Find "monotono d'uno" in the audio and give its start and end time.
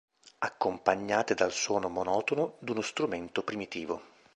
1.87-2.81